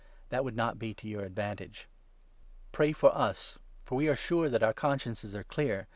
That 0.29 0.43
would 0.43 0.55
not 0.55 0.79
be 0.79 0.95
to 0.95 1.07
your 1.07 1.21
advantage. 1.21 1.87
Pray 2.71 2.91
for 2.91 3.15
us, 3.15 3.59
for 3.83 3.99
we 3.99 4.09
are 4.09 4.15
sure 4.15 4.49
that 4.49 4.63
our 4.63 4.73
consciences 4.73 5.35
i! 5.35 5.85